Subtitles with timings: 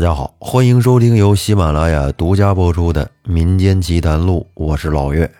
[0.00, 5.30] 大家好，欢迎收听由喜马拉雅独家播出的《民间奇谈录》，我是老岳。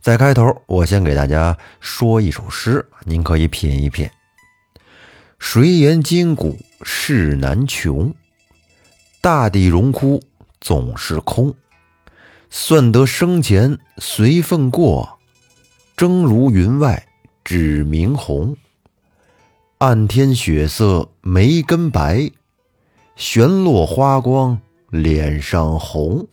[0.00, 4.10] 在开头，我先给大家说一首诗，您可以品一品。
[5.38, 8.12] 谁言今古事难穷？
[9.20, 10.20] 大地荣枯
[10.60, 11.54] 总是空。
[12.50, 15.20] 算得生前随份过，
[15.96, 17.06] 争如云外
[17.44, 18.56] 指明红。
[19.78, 22.28] 暗天雪色梅根白，
[23.16, 26.26] 悬落花光脸上红。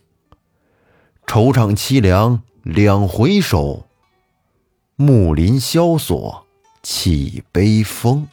[1.26, 3.86] 惆怅凄凉两回首，
[4.96, 6.46] 木林萧索
[6.82, 8.26] 起悲风。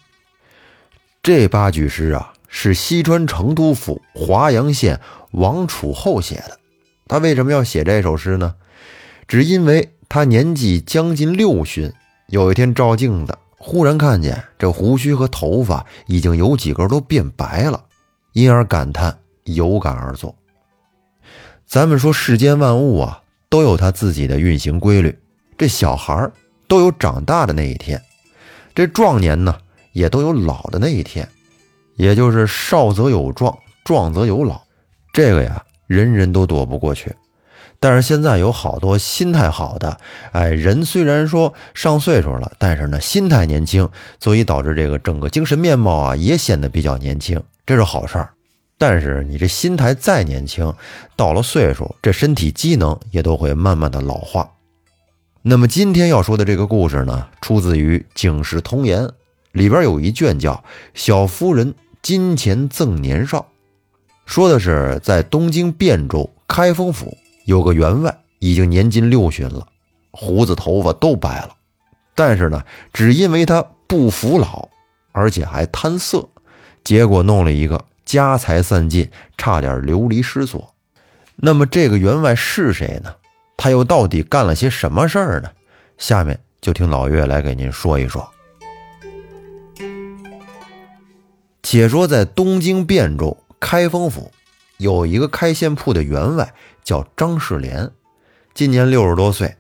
[1.22, 5.00] 这八句诗啊，是西川成都府华阳县
[5.32, 6.60] 王楚后写的。
[7.08, 8.56] 他为什么要写这首诗呢？
[9.28, 11.92] 只因为他年纪将近六旬，
[12.28, 17.84] 有一天照镜子，忽然看见这胡须和头发已经有几根都变白了，
[18.38, 20.36] 因而感叹，有感而作。
[21.66, 25.18] 咱们说世间万物啊，都有它自己的运行规律，
[25.58, 26.30] 这小孩
[26.68, 28.00] 都有长大的那一天，
[28.76, 29.58] 这壮年呢
[29.92, 31.28] 也都有老的那一天，
[31.96, 34.62] 也就是少则有壮，壮则有老，
[35.12, 35.64] 这个呀。
[35.88, 37.16] 人人都躲不过去，
[37.80, 39.98] 但是现在有好多心态好的，
[40.34, 48.34] 哎，人虽然说上岁数了，但是呢心态年轻，所以导致这个整个精神面貌啊也显得比较年轻，这是好事儿。
[48.80, 50.74] 但是你这心态再年轻，
[51.16, 54.50] 到了岁数，这身体机能也都会慢慢的老化。
[55.42, 59.04] 那么今天要说的这个故事呢，出自于《警世通言》，
[59.52, 60.54] 里边有一卷叫
[60.94, 63.40] 《小夫人金钱赠年少》。
[64.26, 69.66] 说的是，在东京汴州开封府有个员外，已经年近六旬了，
[70.12, 71.50] 胡子头发都白了，
[72.14, 74.70] 但是呢，只因为他不服老，
[75.14, 76.28] 而且还贪色，
[76.88, 80.74] 结果弄了一个家财散尽，差点流离失所。
[81.36, 83.14] 那么这个员外是谁呢？
[83.58, 85.50] 他又到底干了些什么事儿呢？
[85.98, 88.26] 下面就听老岳来给您说一说。
[91.62, 93.38] 且说在东京汴州。
[93.60, 94.32] 开封府
[94.78, 96.54] 有一个开线铺的员外，
[96.86, 97.92] 叫张世莲，
[98.54, 99.58] 今年六十多岁。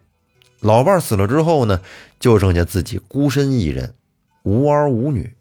[0.62, 1.82] 老伴死了之后呢，
[2.22, 3.96] 就剩下自己孤身一人，
[4.44, 5.34] 无儿无女。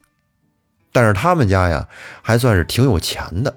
[0.97, 1.87] 但是他们家呀，
[2.23, 3.55] 还算是挺有钱的，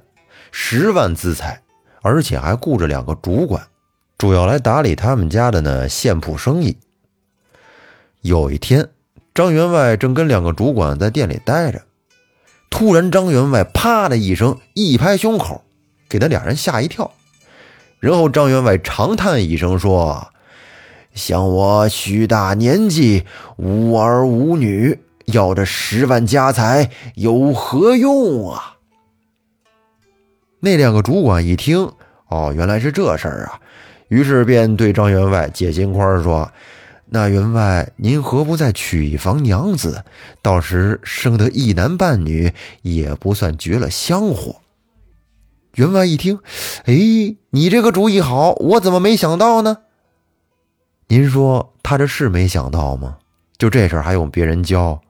[0.51, 1.61] 十万资财，
[2.01, 3.65] 而且还雇着两个主管，
[4.17, 6.75] 主要来打理他们家的呢线铺生意。
[8.19, 8.89] 有一天，
[9.33, 11.81] 张员外正跟两个主管在店里待着。
[12.69, 15.63] 突然，张员外啪的一声一拍胸口，
[16.09, 17.09] 给他俩人吓一跳。
[18.01, 20.33] 然后张员外长叹一声说
[21.15, 23.23] ：“像我许大年纪，
[23.55, 24.99] 无儿无女，
[25.31, 28.75] 要这十万家财有何用啊？”
[30.61, 31.91] 那两个主管一听，
[32.27, 33.59] 哦，原来是这事儿啊，
[34.09, 36.51] 于是便对张员外解心宽说。
[37.11, 40.03] 那员外，您何不再娶一房娘子？
[40.43, 42.53] 到时生得一男半女，
[42.83, 44.57] 也不算绝了香火。
[45.75, 46.39] 员外一听，
[46.85, 46.93] 哎，
[47.49, 49.77] 你这个主意好，我怎么没想到呢？
[51.07, 53.17] 您说他这是没想到吗？
[53.57, 55.01] 就这事儿还用别人教？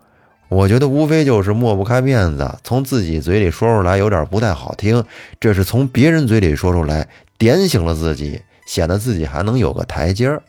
[0.50, 5.06] 我觉得无非就是抹不开面子，从自己嘴里说出来有点不太好听，
[5.40, 10.42] 这是从别人嘴里说出来，点醒了自己，显得自己还能有个台阶儿。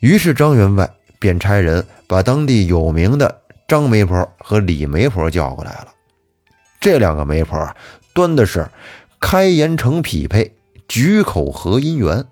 [0.00, 5.88] 于是张员外便差人把当地有名的张媒婆和李媒婆叫过来了。
[6.78, 7.74] 这两个媒婆
[8.12, 8.68] 端的是
[9.18, 10.52] 开颜成匹配，
[10.86, 12.26] 举口合姻缘，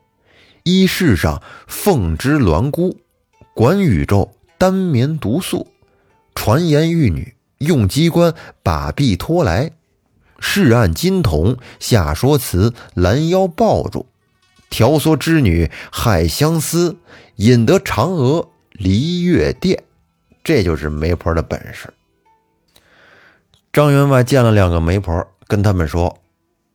[0.65, 2.99] 衣饰上凤织鸾姑，
[3.55, 5.67] 管宇宙单眠独宿，
[6.35, 9.73] 传言玉女用机关把臂拖来，
[10.39, 14.07] 试按金童下说辞，拦腰抱住。
[14.71, 16.97] 调唆织女害相思，
[17.37, 19.83] 引得嫦娥离月殿，
[20.45, 21.93] 这就是媒婆的本事。
[23.73, 26.21] 张员外见了两个媒婆，跟他们说：“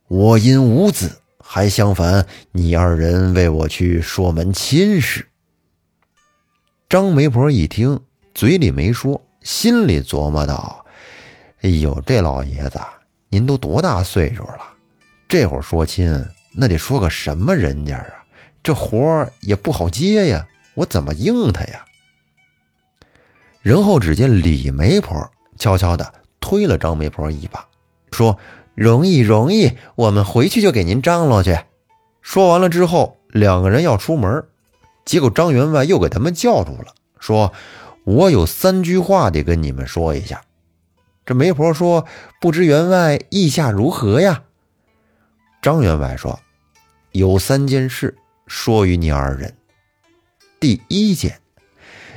[0.08, 5.26] 我因无子，还相烦你二人为我去说门亲事。”
[6.88, 8.00] 张媒婆一听，
[8.34, 10.84] 嘴里没说，心里琢磨道
[11.62, 12.80] ：“哎呦，这老爷子，
[13.28, 14.58] 您都多大岁数了？
[15.28, 16.12] 这会儿说亲。”
[16.58, 18.24] 那得说个什么人家啊？
[18.60, 20.44] 这活儿也不好接呀，
[20.74, 21.84] 我怎么应他呀？
[23.62, 27.64] 然后只见李媒婆悄悄地推了张媒婆一把，
[28.10, 28.36] 说
[28.74, 31.56] ：“容易容易，我们回去就给您张罗去。”
[32.20, 34.44] 说完了之后，两个人要出门，
[35.04, 37.52] 结果张员外又给他们叫住了，说
[38.06, 40.40] ：“我有三句话得跟你们说一下。”
[41.26, 42.06] 这媒婆说
[42.40, 44.44] ：“不知员外意下如何呀？”
[45.60, 46.38] 张员外说
[47.10, 48.16] ：“有三件事
[48.46, 49.52] 说与你二人。
[50.60, 51.40] 第一件，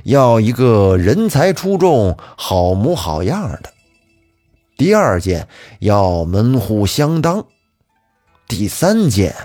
[0.04, 3.72] 要一个人才出众、好模好样的；
[4.78, 5.48] 第二件，
[5.80, 7.42] 要门户相当；
[8.48, 9.36] 第三件，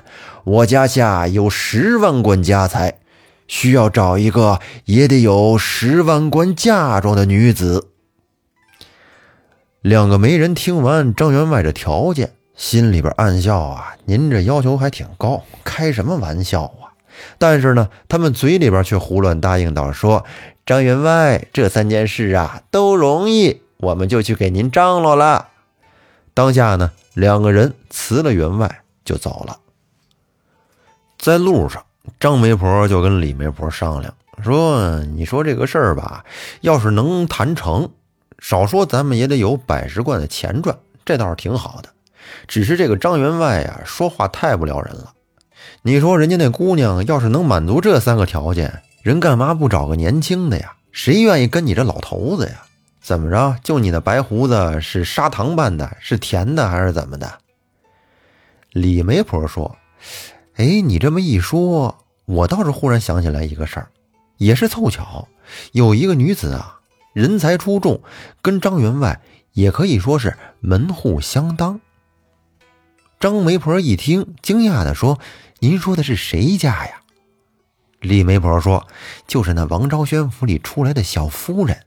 [0.44, 3.00] 我家下有十万贯家财，
[3.46, 7.90] 需要找一个也得有十万贯嫁妆的女子。”
[9.82, 12.32] 两个媒人听完张员外这条件。
[12.56, 16.94] 心里边暗笑啊，您这要求还挺高，开什么玩笑啊！
[17.36, 20.24] 但是呢，他们嘴里边却胡乱答应道：“说
[20.64, 25.48] 张员外，这三件事啊都容易，我们就去给您张罗了。”
[26.32, 29.58] 当下呢，两个人辞了员外就走了。
[31.18, 31.84] 在路上，
[32.20, 36.24] 张媒婆就跟李媒婆商量说：“你说这个事儿吧，
[36.60, 37.88] 要是能谈成，
[38.38, 41.88] 少说咱们也得有百十贯的钱赚，这倒是挺好的。”
[42.48, 45.12] 只是这个张员外呀，说话太不撩人了。
[45.82, 50.72] 你说人家那姑娘要是能满足这三个条件，人干嘛不找个年轻的呀？
[50.90, 52.62] 谁愿意跟你这老头子呀？
[53.00, 53.56] 怎么着？
[53.62, 57.30] 就你那白胡子是砂糖拌的，是甜的还是怎么的？
[58.70, 59.76] 李媒婆说
[60.56, 63.88] ：“哎，你这么一说，我倒是忽然想起来一个事儿，
[64.36, 65.26] 也是凑巧，
[65.72, 66.80] 有一个女子啊，
[67.12, 68.00] 人才出众，
[68.40, 69.20] 跟张员外
[69.52, 71.80] 也可以说是门户相当。”
[73.18, 75.18] 张媒婆一听，惊讶地说
[75.58, 77.00] ：“您说的是谁家呀？”
[78.00, 78.86] 李媒婆说
[79.26, 81.86] ：“就是那王昭轩府里出来的小夫人。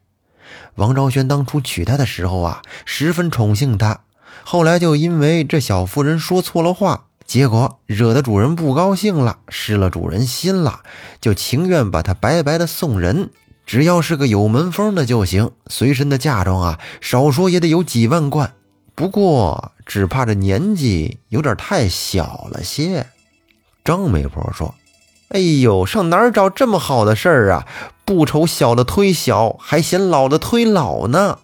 [0.76, 4.02] 王昭轩当初娶她的时候啊，十分宠幸她。
[4.44, 10.80] 后来就因为这小夫人说错了话，结果惹得主人不高兴了，失了主人心了，
[11.22, 13.30] 就情愿把它白白的送人，
[13.66, 15.52] 只要是个有门风的就行。
[15.68, 18.54] 随身的嫁妆啊，少说也得有几万贯。
[18.96, 23.08] 不过……”只怕这年纪有点太小了些。
[23.86, 24.76] 张媒婆说
[25.32, 27.66] ：“哎呦，上哪儿找这么好的事儿啊？
[28.04, 31.40] 不愁小的推小，还嫌老的推老呢。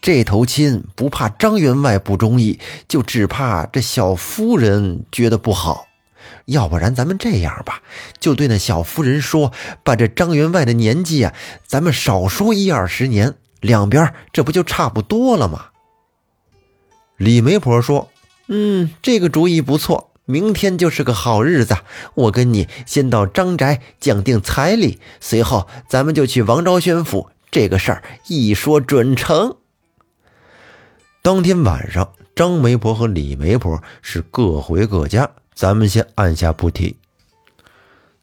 [0.00, 2.58] 这头亲不怕张员外不中意，
[2.88, 5.86] 就只怕这小夫人觉得不好。
[6.46, 7.82] 要不然咱们这样吧，
[8.18, 9.52] 就对那小夫人说，
[9.84, 11.34] 把这张员外的年纪啊，
[11.66, 15.66] 咱们少说一二十年，两边这不就差不多了吗？”
[17.18, 18.10] 李媒婆说
[18.48, 21.76] ：“嗯，这个主意不错，明天就是个好日子。
[22.14, 27.28] 我跟你先到张宅讲定彩礼，随后咱们就去王昭宣府。
[27.50, 29.56] 这个事儿一说准成。”
[31.22, 36.96] 当天晚上，张媒婆和李媒婆是各回各家，咱们先按下不提。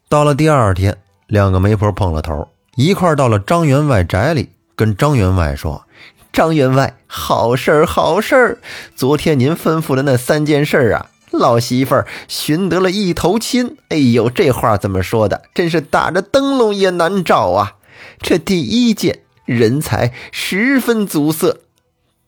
[0.09, 0.97] 到了第二天，
[1.27, 5.85] 两个媒婆碰了头，一块到了张员外宅里，跟张员外说。
[6.33, 8.57] 张员外，好事儿，好事儿！
[8.95, 13.77] 昨天您吩咐的那三件事啊，老媳妇儿寻得了一头亲。
[13.89, 15.43] 哎呦，这话怎么说的？
[15.53, 17.75] 真是打着灯笼也难找啊！
[18.19, 21.59] 这第一件，人才十分足色；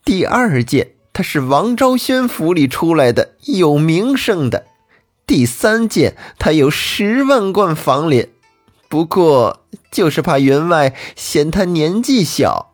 [0.09, 4.63] 第二件，他是王昭宣府里出来的，有名声的；
[5.27, 8.29] 第三件，他有十万贯房脸。
[8.87, 12.73] 不过，就是怕员外嫌他年纪小。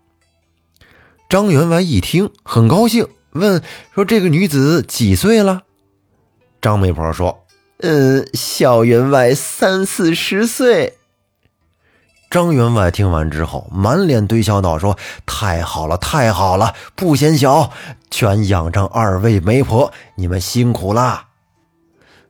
[1.27, 3.61] 张员外一听，很高兴，问
[3.93, 5.63] 说：“这个女子几岁了？”
[6.63, 7.45] 张媒婆说
[7.83, 10.93] ：“嗯，小员外三四十岁。”
[12.35, 17.71] 张员外听完之后，满脸堆笑道：“说太好了，太好了，不嫌小，
[18.11, 21.27] 全仰仗二位媒婆，你们辛苦啦。”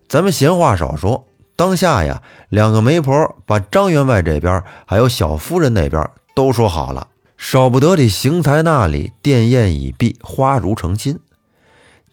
[0.08, 7.08] 咱们闲话少说，当下呀，两个媒婆把张员外这边还有小夫人那边都说好了。
[7.36, 11.20] 少不得的邢台那里殿宴已毕，花如成亲。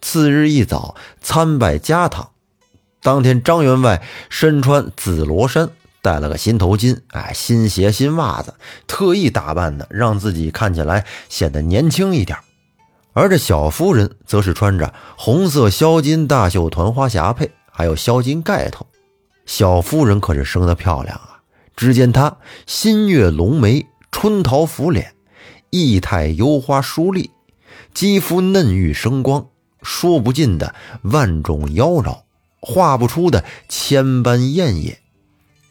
[0.01, 2.31] 次日一早参拜家堂，
[3.03, 5.69] 当天张员外身穿紫罗衫，
[6.03, 8.55] 戴了个新头巾，哎，新鞋新袜子，
[8.87, 12.37] 特意打扮的，让自己看起来显得年轻一点。
[13.15, 18.87] 而这小夫人则是穿着红色销金大袖团花霞帔，还有销金盖头。
[19.47, 21.41] 小夫人可是生得漂亮啊！
[21.77, 23.87] 只见她新月龙眉。
[24.15, 25.15] 春桃拂脸，
[25.71, 27.31] 意态幽花疏丽，
[27.95, 29.47] 肌肤嫩玉生光，
[29.83, 32.21] 说不尽的万种妖娆，
[32.61, 34.99] 画不出的千般艳艳。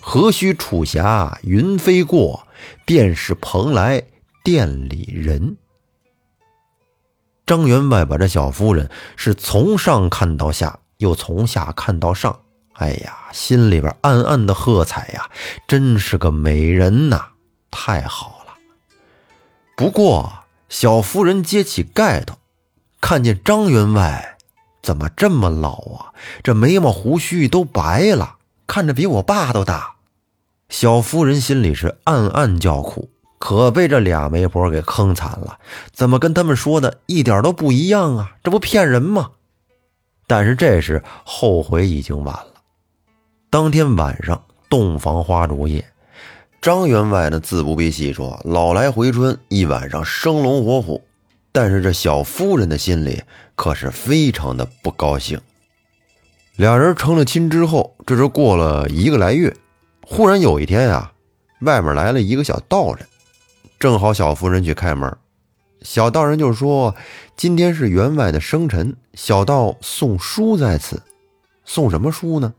[0.01, 2.47] 何须楚霞云飞过，
[2.85, 4.03] 便是蓬莱
[4.43, 5.57] 殿里人。
[7.45, 12.41] 张员外把这小夫人是从上看到下，又从下看到上，
[12.73, 15.29] 哎呀，心里边暗暗的喝彩呀，
[15.67, 17.29] 真是个美人呐！
[17.69, 18.53] 太好了！
[19.75, 20.31] 不过
[20.69, 22.35] 小夫人揭起盖头，
[22.99, 24.37] 看见张员外，
[24.81, 26.13] 怎么这么老啊？
[26.43, 28.37] 这眉毛胡须都白了，
[28.71, 29.95] 看着比我爸都大。
[30.69, 35.59] 小夫人心里是暗暗叫苦，可被这俩媒婆给坑惨了。
[35.91, 38.37] 怎么跟他们说的一点都不一样啊？
[38.41, 39.31] 这不骗人吗？
[40.25, 42.61] 但是这时后悔已经晚了。
[43.49, 45.83] 当天晚上，洞房花烛夜，
[46.61, 51.03] 张员外呢自不必细说，老来回春，一晚上生龙活虎。
[51.51, 53.21] 但是这小夫人的心里
[53.53, 55.41] 可是非常的不高兴。
[56.61, 59.51] 俩人成了亲之后，这是过了一个来月，
[60.05, 61.11] 忽然有一天啊，
[61.61, 62.99] 外面来了一个小道人，
[63.79, 65.11] 正好小夫人去开门，
[65.81, 66.95] 小道人就说
[67.35, 71.01] ：“今天是员外的生辰，小道送书在此。
[71.65, 72.53] 送什么书呢？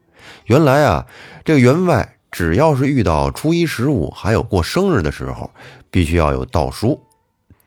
[0.46, 1.06] 原来啊，
[1.44, 5.48] 这个员外只要是遇到初一十五，还有过生日的时候，
[5.92, 7.00] 必须要有道书。”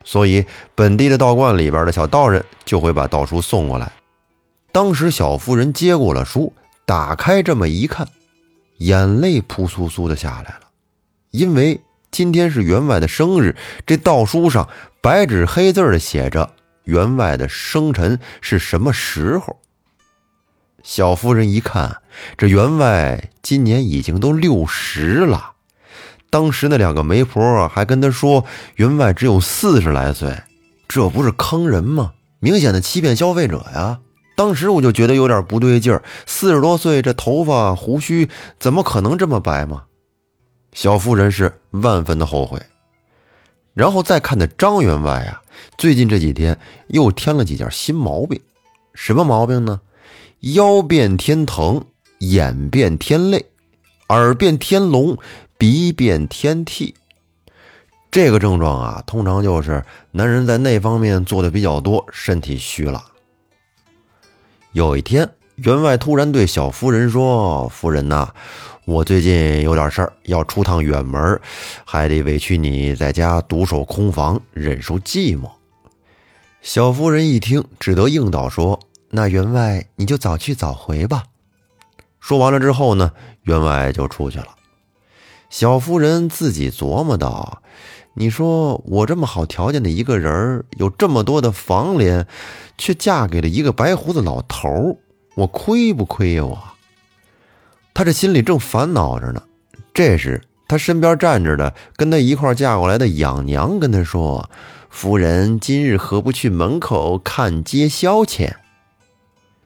[0.04, 3.90] 所以，本地的道观里边的小道人就会把道书送过来。
[4.76, 6.52] 当时，小夫人接过了书，
[6.86, 8.10] 打开这么一看，
[8.80, 10.64] 眼泪扑簌簌的下来了。
[11.32, 11.80] 因为
[12.12, 13.56] 今天是员外的生日，
[13.86, 14.68] 这道书上
[15.00, 16.52] 白纸黑字的写着
[16.84, 19.62] 员外的生辰是什么时候。
[20.84, 22.02] 小夫人一看，
[22.38, 25.54] 这员外今年已经都六十了。
[26.30, 28.44] 当时那两个媒婆还跟他说，
[28.76, 30.38] 员外只有四十来岁，
[30.86, 32.12] 这不是坑人吗？
[32.40, 34.00] 明显的欺骗消费者呀！
[34.36, 39.84] 当时我就觉得有点不对劲儿，四十多岁，这头发胡须怎么可能这么白吗？
[40.74, 42.62] 小妇人是万分的后悔。
[43.74, 45.42] 然后再看那张员外啊，
[45.78, 48.40] 最近这几天又添了几件新毛病，
[48.94, 49.82] 什么毛病呢？
[50.42, 51.84] 腰变天疼，
[52.20, 53.46] 眼变天累，
[54.10, 55.18] 耳变天聋。
[55.58, 56.94] 鼻变天涕，
[58.12, 63.02] 这个症状啊，通常就是男人在那方面做的比较多，身体虚了。
[64.76, 68.34] 有一天，员外突然对小夫人说：“夫人呐，
[68.84, 71.40] 我最近有点事儿，要出趟远门，
[71.86, 75.50] 还得委屈你在家独守空房，忍受寂寞。”
[76.62, 78.78] 小夫人一听，只得应道说
[79.12, 81.24] ：“那员外你就早去早回吧。”
[82.20, 83.14] 说完了之后呢，
[83.44, 84.48] 员外就出去了。
[85.50, 87.62] 小夫人自己琢磨道
[88.18, 92.26] ：“你说我这么好条件的一个人，有这么多的房联，
[92.78, 95.00] 却嫁给了一个白胡子老头，
[95.36, 96.46] 我亏不亏呀？
[96.46, 96.58] 我。”
[97.94, 99.44] 他这心里正烦恼着呢。
[99.94, 104.50] 这时，他身边站着的跟他一块嫁过来的养娘跟他说
[104.90, 108.54] ：“夫人今日何不去门口看街消遣？”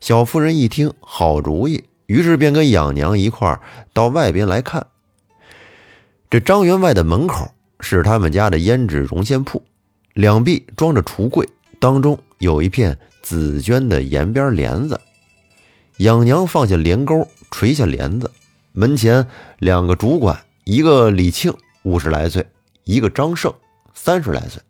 [0.02, 3.60] 小夫人一听，好主意，于是便跟养娘一块
[3.94, 4.88] 到外边来看。
[6.32, 9.64] 这张员外的门口是他们家的胭脂绒线铺，
[10.14, 11.48] 两壁装着橱柜，
[11.80, 15.00] 当中有一片紫娟的沿边帘子。
[15.98, 18.32] 养娘放下帘钩，垂下帘子。
[18.72, 22.46] 门前两个主管，一个李庆五十来岁，
[22.84, 23.54] 一个张胜
[23.94, 24.62] 三十来岁。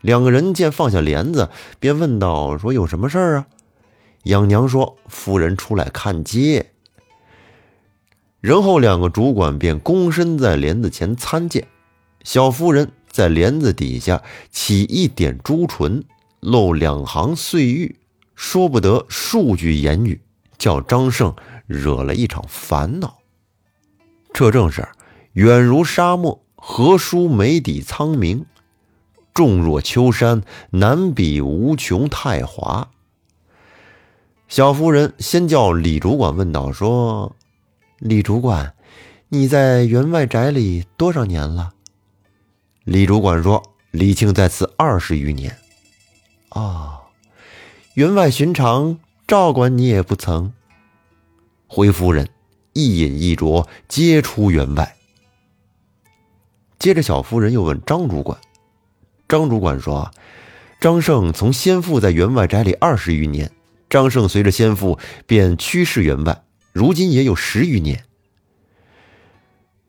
[0.00, 1.48] 两个人见放下帘子，
[1.78, 3.46] 便问道：“说有什么事儿啊？”
[4.24, 6.70] 养娘说：“夫人出来看街。”
[8.40, 11.66] 然后两个主管便躬身在帘子前参见，
[12.22, 16.04] 小夫人在帘子底下起一点朱唇，
[16.40, 17.96] 露两行碎玉，
[18.34, 20.20] 说不得数句言语，
[20.58, 21.34] 叫张胜
[21.66, 23.18] 惹了一场烦恼。
[24.32, 24.86] 这正是
[25.32, 28.44] 远如沙漠，何殊眉底苍明；
[29.34, 32.90] 重若秋山，难比无穷太华。
[34.48, 37.34] 小夫人先叫李主管问道说。
[37.98, 38.74] 李主管，
[39.28, 41.74] 你在员外宅里多少年了？
[42.84, 45.56] 李主管说：“李庆在此二十余年。”
[46.50, 46.98] 哦，
[47.94, 50.52] 员外寻常照管你也不曾。
[51.66, 52.28] 回夫人，
[52.72, 54.96] 一饮一啄皆出员外。
[56.78, 58.40] 接着，小夫人又问张主管，
[59.28, 60.10] 张主管说
[60.80, 63.52] ：“张胜从先父在员外宅里二十余年，
[63.88, 68.04] 张胜随着先父便驱仕员外。”如今也有十余年。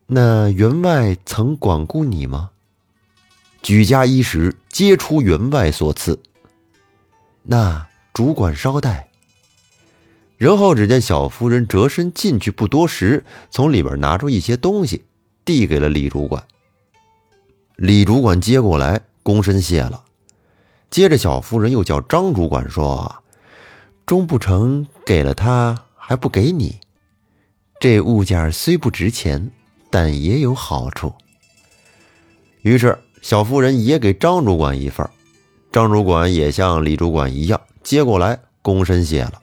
[0.08, 2.50] 那员外曾管顾你吗？
[3.62, 6.20] 举家衣食皆出员外所赐。
[7.44, 9.10] 那主管稍待。
[10.38, 15.06] 然后只见小夫人折身进去，不多时，从里边拿出一些东西，
[15.46, 16.44] 递给了李主管。
[17.76, 20.04] 李主管接过来，躬身谢了。
[20.90, 23.24] 接着，小夫人又叫张主管说
[24.06, 26.78] ：“终不成给了他。”还不给你，
[27.80, 29.50] 这物件虽不值钱，
[29.90, 31.14] 但也有好处。
[32.64, 35.08] 于是小夫人也给张主管一份
[35.72, 39.42] 张主管也像李主管一样接过来，躬身谢了。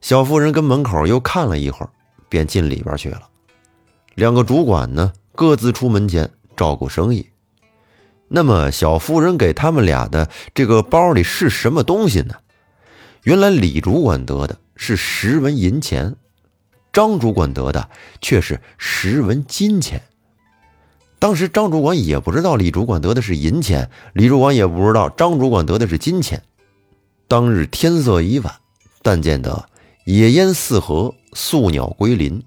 [0.00, 1.90] 小妇人跟门口又看了一会儿，
[2.28, 3.28] 便进里边去了。
[4.14, 7.28] 两个主管呢，各自出门前照顾生意。
[8.26, 12.34] 那么，小夫人给他们俩的这个包里是什么东西呢？
[13.22, 16.16] 原来李主管得的是十文银钱，
[16.92, 17.88] 张主管得的
[18.20, 20.02] 却是十文金钱。
[21.22, 26.42] 当时张主管也不知道李主管得的是银钱，李主管也不知道张主管得的是金钱。
[27.28, 28.52] 当日天色已晚，
[29.02, 29.68] 但见得
[30.04, 32.42] 野烟四合，宿鸟归林，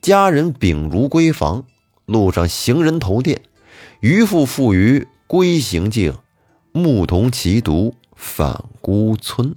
[0.00, 1.64] 家人秉烛归房，
[2.06, 3.42] 路上行人投店，
[4.00, 6.14] 渔父负鱼归行径，
[6.72, 9.52] 牧童骑犊返孤村。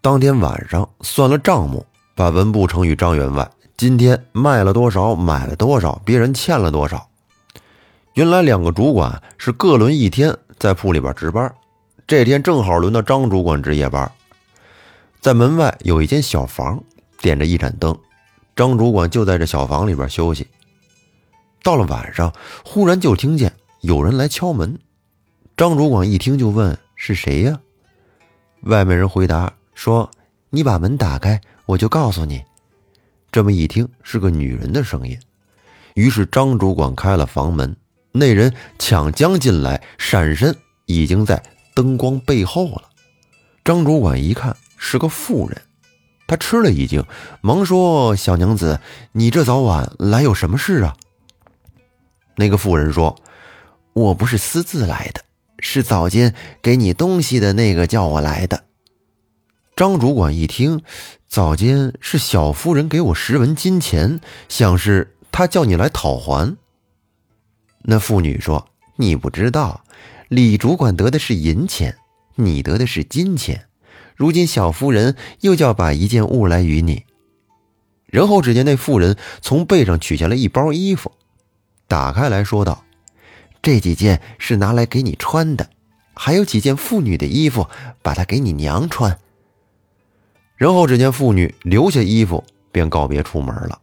[0.00, 1.84] 当天晚上算了账目，
[2.14, 7.08] 把文步成与张员外今天卖了多少，买了多少，别人欠了多少。
[8.14, 11.52] 原来两个主管是各轮一天在铺里边值班，
[12.06, 14.10] 这天正好轮到张主管值夜班。
[15.20, 16.82] 在门外有一间小房，
[17.20, 17.98] 点着一盏灯，
[18.54, 20.46] 张主管就在这小房里边休息。
[21.62, 22.30] 到了晚上，
[22.64, 23.50] 忽然就听见
[23.80, 24.78] 有人来敲门，
[25.56, 27.58] 张主管一听就问是谁呀？
[28.64, 30.10] 外面人回答说
[30.50, 32.42] ：“你把门打开，我就告诉你。”
[33.32, 35.18] 这么一听是个女人的声音，
[35.94, 37.74] 于是张主管开了房门。
[38.12, 40.54] 那人抢将进来，闪身
[40.86, 41.42] 已经在
[41.74, 42.90] 灯光背后了。
[43.64, 45.62] 张主管一看是个妇人，
[46.26, 47.04] 他吃了一惊，
[47.40, 48.80] 忙说：“小娘子，
[49.12, 50.96] 你这早晚来有什么事啊？”
[52.36, 53.16] 那个妇人说
[53.94, 55.22] ：“我不是私自来的，
[55.58, 58.64] 是早间给你东西的那个叫我来的。”
[59.76, 60.82] 张主管一听，
[61.28, 66.58] 早间是小夫人给我十文金钱，想是他叫你来讨还。
[67.84, 69.84] 那妇女说：“你不知道，
[70.28, 71.96] 李主管得的是银钱，
[72.36, 73.66] 你得的是金钱。
[74.14, 77.04] 如今小夫人又叫把一件物来与你。”
[78.06, 81.12] 然后只见那妇人从背上取下了一包衣服，
[81.88, 82.84] 打开来说道
[83.62, 85.70] ：“这几件是拿来给你穿的，
[86.14, 87.68] 还有几件妇女的衣服，
[88.02, 89.18] 把它给你娘穿。”
[90.56, 93.80] 然后只见妇女留下衣服，便告别出门了。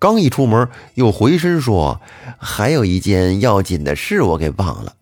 [0.00, 2.00] 刚一出门，又回身说
[2.40, 4.96] ：“还有一件要紧的事，我给忘了。”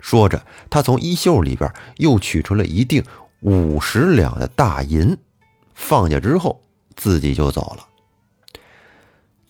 [0.00, 3.04] 说着，他从衣袖里边又取出了一锭
[3.40, 5.16] 五十两的大银，
[5.74, 6.62] 放下之后，
[6.96, 7.86] 自己就走了。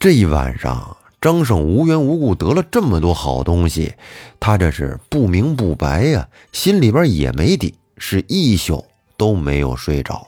[0.00, 3.94] 这一晚上，张胜无缘无故得了这么多好东西，
[4.40, 8.84] 他这是不明不白呀，心里边也没底，是一宿
[9.16, 10.26] 都没有睡着。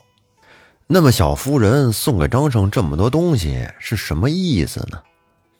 [0.87, 4.97] 那么小夫人送给张胜这么多东西是什么意思呢？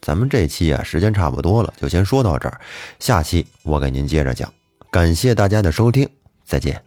[0.01, 2.61] 咱们这期啊时间差不多了，就先说到这儿，
[2.97, 4.51] 下期我给您接着讲。
[4.89, 6.07] 感谢大家的收听，
[6.45, 6.81] 再见。